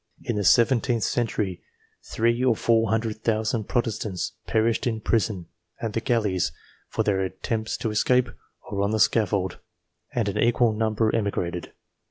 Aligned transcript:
In 0.23 0.35
the 0.35 0.43
seventeenth 0.43 1.03
century 1.03 1.61
three 2.01 2.43
or 2.43 2.55
four 2.55 2.89
hundred 2.89 3.23
thousand 3.23 3.65
Protestants 3.65 4.31
perished 4.47 4.87
in 4.87 4.99
prison, 4.99 5.45
at 5.79 5.93
the 5.93 6.01
galleys, 6.01 6.51
in 6.97 7.03
their 7.03 7.21
attempts 7.21 7.77
to 7.77 7.91
escape, 7.91 8.29
or 8.71 8.81
on 8.81 8.89
the 8.89 8.99
scaffold, 8.99 9.59
and 10.11 10.27
an 10.27 10.39
equal 10.39 10.73
number 10.73 11.15
emigrated. 11.15 11.73